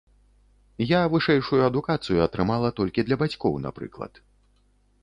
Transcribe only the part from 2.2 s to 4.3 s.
атрымала толькі для бацькоў, напрыклад.